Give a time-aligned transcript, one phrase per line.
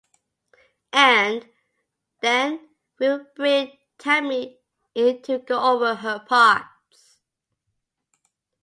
[0.93, 1.47] And,
[2.23, 4.57] then we would bring Tammi
[4.95, 7.19] in to go over her parts.